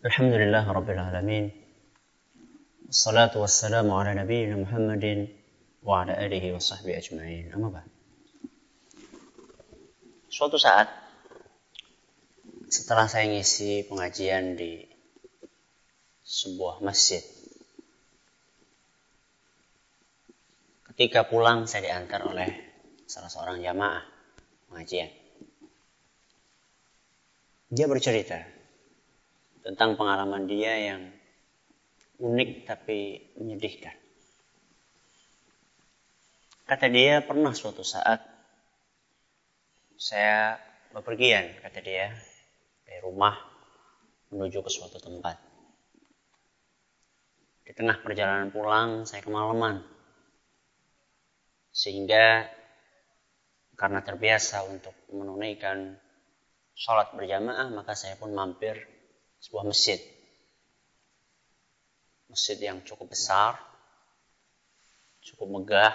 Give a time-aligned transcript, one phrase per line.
[0.00, 1.44] الحمد لله رب العالمين
[2.88, 5.28] الصلاة والسلام على نبينا محمد
[5.82, 7.88] وعلى آله وصحبه أجمعين أما بعد
[10.32, 10.88] Suatu saat
[12.72, 14.84] setelah saya ngisi pengajian di
[16.24, 17.20] sebuah masjid
[20.92, 22.48] ketika pulang saya diantar oleh
[23.04, 24.04] salah seorang jamaah
[24.72, 25.08] pengajian
[27.72, 28.56] dia bercerita
[29.61, 31.01] tentang pengalaman dia yang
[32.21, 33.93] unik tapi menyedihkan.
[36.65, 38.23] Kata dia pernah suatu saat
[39.97, 40.55] saya
[40.95, 42.15] bepergian, kata dia,
[42.87, 43.35] dari rumah
[44.31, 45.35] menuju ke suatu tempat.
[47.67, 49.83] Di tengah perjalanan pulang saya kemalaman.
[51.71, 52.47] Sehingga
[53.75, 55.95] karena terbiasa untuk menunaikan
[56.77, 59.00] sholat berjamaah maka saya pun mampir
[59.41, 59.99] sebuah masjid.
[62.31, 63.59] Masjid yang cukup besar,
[65.25, 65.93] cukup megah.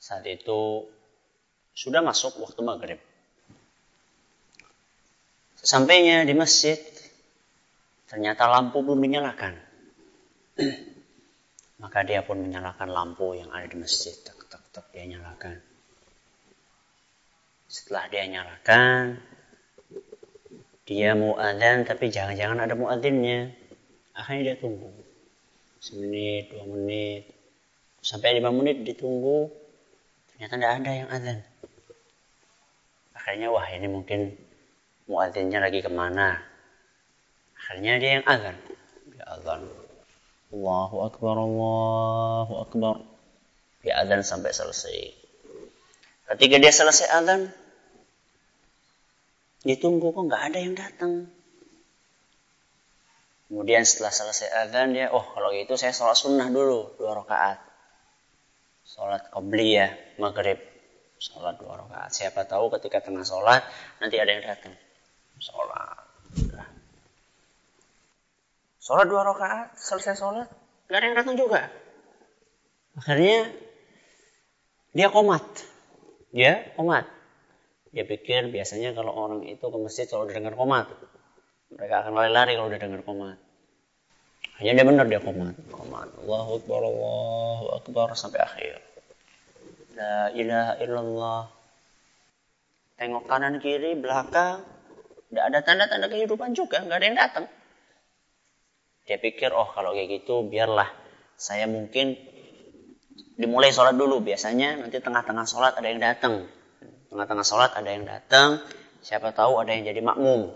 [0.00, 0.90] Saat itu
[1.76, 3.00] sudah masuk waktu maghrib.
[5.60, 6.80] Sesampainya di masjid,
[8.08, 9.54] ternyata lampu belum dinyalakan.
[11.84, 14.12] Maka dia pun menyalakan lampu yang ada di masjid.
[14.24, 15.60] Tak, tak, tak, dia nyalakan.
[17.70, 19.20] Setelah dia nyalakan,
[20.90, 23.54] dia mau adzan tapi jangan-jangan ada muadzinnya.
[24.10, 24.90] Akhirnya dia tunggu.
[25.78, 27.30] Semenit dua menit.
[28.02, 29.54] Sampai lima menit ditunggu.
[30.34, 31.38] Ternyata tidak ada yang adzan.
[33.14, 34.34] Akhirnya wah ini mungkin
[35.06, 36.42] muadzinnya lagi ke mana?
[37.54, 38.58] Akhirnya dia yang adzan.
[39.14, 39.62] Dia adzan.
[40.50, 42.94] Allahu Akbar Allahu Akbar.
[43.86, 45.14] Dia adzan sampai selesai.
[46.34, 47.54] Ketika dia selesai adzan
[49.60, 51.28] Ditunggu kok nggak ada yang datang.
[53.50, 57.58] Kemudian setelah selesai azan dia, oh kalau gitu saya sholat sunnah dulu dua rakaat.
[58.88, 59.28] Sholat
[59.60, 60.56] ya maghrib.
[61.20, 62.08] Sholat dua rakaat.
[62.14, 63.60] Siapa tahu ketika tengah sholat
[64.00, 64.72] nanti ada yang datang.
[65.36, 66.08] Sholat.
[68.80, 70.48] Sholat dua rakaat, selesai sholat,
[70.88, 71.60] nggak ada yang datang juga.
[72.96, 73.52] Akhirnya
[74.96, 75.44] dia komat.
[76.32, 77.19] Dia komat
[77.90, 80.86] dia pikir biasanya kalau orang itu ke masjid kalau udah dengar komat.
[81.74, 83.38] Mereka akan lari-lari kalau udah dengar komat.
[84.62, 85.58] Hanya dia benar dia komat.
[85.74, 86.08] Komat.
[86.22, 88.78] Allahu Akbar, Allahu Akbar sampai akhir.
[89.98, 91.42] La ilaha illallah.
[92.94, 94.62] Tengok kanan kiri, belakang.
[95.30, 96.86] Tidak ada tanda-tanda kehidupan juga.
[96.86, 97.44] Nggak ada yang datang.
[99.10, 100.86] Dia pikir, oh kalau kayak gitu biarlah
[101.34, 102.14] saya mungkin
[103.34, 104.22] dimulai sholat dulu.
[104.22, 106.46] Biasanya nanti tengah-tengah sholat ada yang datang
[107.10, 108.62] tengah-tengah sholat ada yang datang,
[109.02, 110.46] siapa tahu ada yang jadi makmum.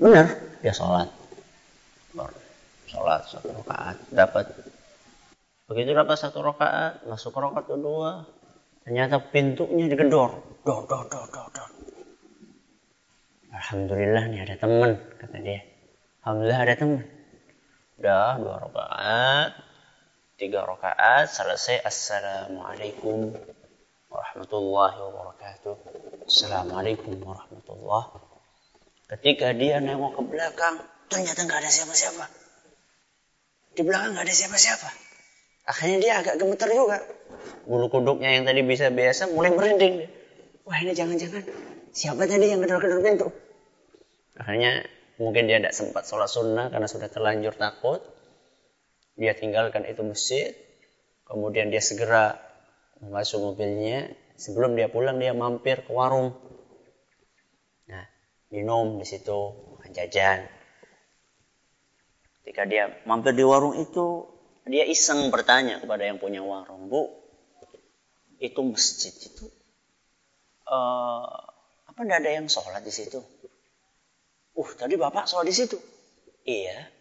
[0.00, 0.26] Benar,
[0.64, 1.12] dia sholat.
[2.88, 4.46] Sholat satu rakaat, dapat.
[5.68, 8.24] Begitu dapat satu rakaat, masuk ke rakaat kedua,
[8.88, 10.40] ternyata pintunya digedor.
[10.64, 11.70] Dor, dor, dor, dor, dor.
[13.52, 15.60] Alhamdulillah nih ada teman, kata dia.
[16.24, 17.04] Alhamdulillah ada teman.
[17.96, 19.50] Udah dua rakaat,
[20.36, 21.82] tiga rakaat, selesai.
[21.84, 23.32] Assalamualaikum
[24.46, 25.74] warahmatullahi wabarakatuh.
[26.30, 28.22] Assalamualaikum warahmatullahi
[29.10, 32.24] Ketika dia nengok ke belakang, ternyata nggak ada siapa-siapa.
[33.74, 34.88] Di belakang nggak ada siapa-siapa.
[35.66, 37.02] Akhirnya dia agak gemeter juga.
[37.66, 40.06] Bulu kuduknya yang tadi bisa biasa mulai merinding.
[40.62, 41.42] Wah ini jangan-jangan
[41.90, 43.28] siapa tadi yang gedor-gedor pintu?
[44.38, 44.86] Akhirnya
[45.18, 47.98] mungkin dia tidak sempat sholat sunnah karena sudah terlanjur takut.
[49.18, 50.54] Dia tinggalkan itu masjid.
[51.26, 52.38] Kemudian dia segera
[53.02, 56.36] masuk mobilnya sebelum dia pulang dia mampir ke warung.
[57.88, 58.04] Nah
[58.52, 60.46] minum di situ makan jajan.
[62.44, 64.28] Ketika dia mampir di warung itu
[64.68, 67.10] dia iseng bertanya kepada yang punya warung bu
[68.36, 69.48] itu masjid itu
[70.68, 71.26] uh,
[71.86, 73.22] apa tidak ada yang sholat di situ?
[74.56, 75.78] Uh tadi bapak sholat di situ.
[76.46, 76.92] Iya.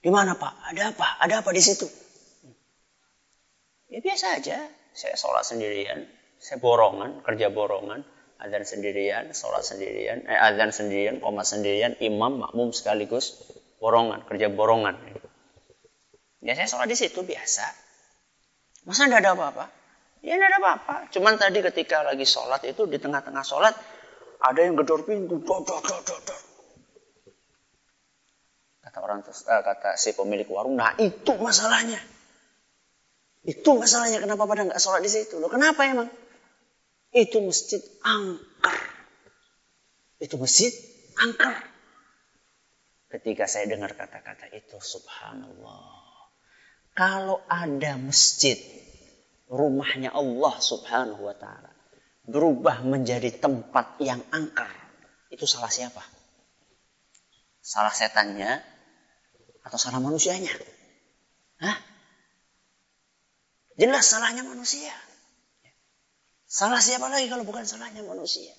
[0.00, 0.52] Gimana pak?
[0.72, 1.08] Ada apa?
[1.20, 1.86] Ada apa di situ?
[3.90, 4.58] Ya biasa aja.
[4.90, 6.02] Saya sholat sendirian,
[6.40, 8.00] saya borongan, kerja borongan,
[8.40, 13.36] azan sendirian, sholat sendirian, eh azan sendirian, komat sendirian, imam, makmum sekaligus
[13.76, 14.96] borongan, kerja borongan.
[16.40, 17.68] Ya saya sholat di situ biasa.
[18.88, 19.68] Masa tidak ada apa-apa?
[20.24, 20.94] Ya tidak ada apa-apa.
[21.12, 23.76] Cuman tadi ketika lagi sholat itu di tengah-tengah sholat
[24.40, 26.40] ada yang gedor pintu, dor, dor, dor, dor, dor.
[28.80, 32.00] Kata orang uh, kata si pemilik warung, nah itu masalahnya.
[33.44, 35.36] Itu masalahnya kenapa pada nggak sholat di situ.
[35.36, 36.08] Loh, kenapa emang?
[37.10, 38.78] Itu masjid angker.
[40.22, 40.70] Itu masjid
[41.18, 41.68] angker.
[43.10, 46.30] ketika saya dengar kata-kata itu, subhanallah.
[46.94, 48.54] Kalau ada masjid,
[49.50, 51.74] rumahnya Allah subhanahu wa ta'ala,
[52.30, 54.70] berubah menjadi tempat yang angker,
[55.34, 56.06] itu salah siapa?
[57.58, 58.62] Salah setannya
[59.66, 60.54] atau salah manusianya?
[61.58, 61.78] Hah?
[63.74, 64.94] Jelas salahnya manusia.
[66.50, 68.50] Salah siapa lagi kalau bukan salahnya manusia?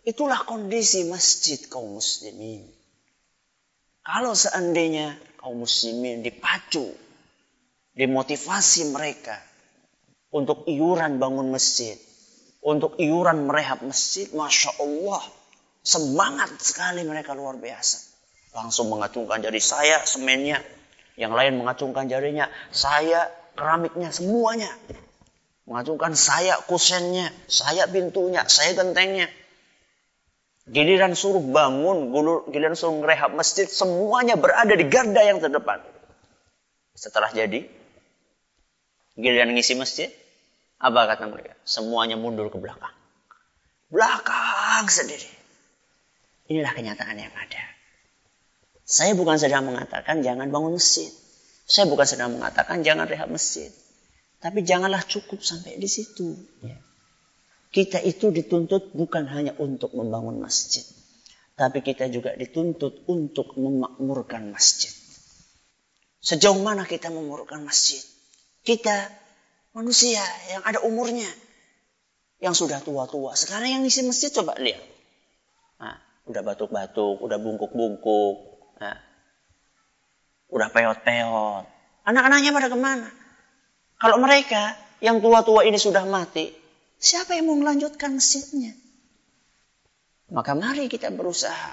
[0.00, 2.64] Itulah kondisi masjid kaum muslimin.
[4.00, 6.88] Kalau seandainya kaum muslimin dipacu,
[7.92, 9.36] dimotivasi mereka
[10.32, 12.00] untuk iuran bangun masjid,
[12.64, 15.20] untuk iuran merehab masjid, masya Allah,
[15.84, 18.08] semangat sekali mereka luar biasa.
[18.56, 20.64] Langsung mengacungkan jari saya semennya,
[21.20, 24.72] yang lain mengacungkan jarinya, saya keramiknya semuanya.
[25.70, 29.30] Mengacungkan saya kusennya, saya pintunya, saya gentengnya.
[30.66, 32.10] Giliran suruh bangun,
[32.50, 35.78] giliran suruh ngerehab masjid, semuanya berada di garda yang terdepan.
[36.98, 37.70] Setelah jadi,
[39.14, 40.10] giliran ngisi masjid,
[40.82, 41.54] apa kata mereka?
[41.62, 42.96] Semuanya mundur ke belakang.
[43.94, 45.30] Belakang sendiri.
[46.50, 47.62] Inilah kenyataan yang ada.
[48.82, 51.14] Saya bukan sedang mengatakan jangan bangun masjid.
[51.62, 53.70] Saya bukan sedang mengatakan jangan rehab masjid.
[54.40, 56.32] Tapi janganlah cukup sampai di situ.
[56.64, 56.80] Ya.
[57.70, 60.82] Kita itu dituntut bukan hanya untuk membangun masjid.
[61.54, 64.90] Tapi kita juga dituntut untuk memakmurkan masjid.
[66.24, 68.00] Sejauh mana kita memakmurkan masjid?
[68.64, 69.12] Kita
[69.76, 71.28] manusia yang ada umurnya.
[72.40, 73.36] Yang sudah tua-tua.
[73.36, 74.80] Sekarang yang isi masjid coba lihat.
[75.76, 76.00] Nah,
[76.32, 78.36] udah batuk-batuk, udah bungkuk-bungkuk.
[78.80, 78.96] Nah,
[80.48, 81.64] udah peot-peot.
[82.08, 83.19] Anak-anaknya pada ke mana?
[84.00, 84.74] Kalau mereka
[85.04, 86.60] yang tua-tua ini sudah mati,
[87.00, 88.76] Siapa yang mau melanjutkan masjidnya?
[90.28, 91.72] Maka mari kita berusaha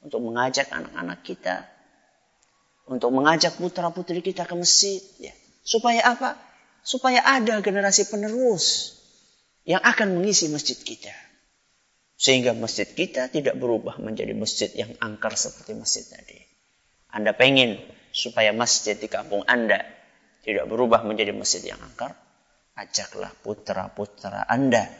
[0.00, 1.68] untuk mengajak anak-anak kita,
[2.88, 5.04] untuk mengajak putra-putri kita ke masjid.
[5.20, 5.36] Ya.
[5.60, 6.40] Supaya apa?
[6.80, 8.96] Supaya ada generasi penerus
[9.68, 11.12] yang akan mengisi masjid kita.
[12.16, 16.40] Sehingga masjid kita tidak berubah menjadi masjid yang angker seperti masjid tadi.
[17.12, 17.76] Anda pengen
[18.08, 19.84] supaya masjid di kampung Anda
[20.42, 22.12] tidak berubah menjadi masjid yang angker,
[22.74, 24.90] ajaklah putra-putra Anda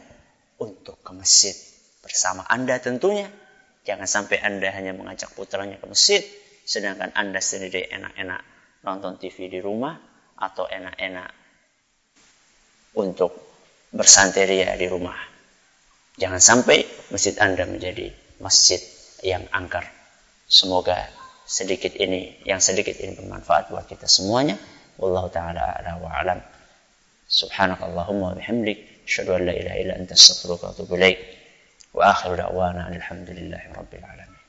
[0.59, 1.55] untuk ke masjid
[1.99, 3.27] bersama Anda tentunya.
[3.83, 6.23] Jangan sampai Anda hanya mengajak putranya ke masjid,
[6.63, 8.41] sedangkan Anda sendiri enak-enak
[8.87, 9.99] nonton TV di rumah
[10.39, 11.29] atau enak-enak
[12.95, 13.35] untuk
[13.91, 15.19] bersanteria di rumah.
[16.15, 18.79] Jangan sampai masjid Anda menjadi masjid
[19.25, 19.83] yang angker.
[20.47, 21.09] Semoga
[21.43, 24.55] sedikit ini, yang sedikit ini bermanfaat buat kita semuanya.
[25.33, 26.41] Taala a'la wa alam.
[27.33, 31.19] سبحانك اللهم وبحمدك أشهد أن لا إله إلا أنت أستغفرك وأتوب إليك
[31.93, 34.42] وآخر دعوانا الحمد لله رب العالمين